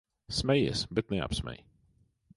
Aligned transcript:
Smejies, 0.31 0.87
bet 0.91 1.09
neapsmej. 1.11 1.65